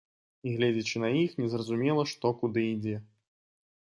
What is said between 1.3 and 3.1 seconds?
не зразумела, што куды ідзе.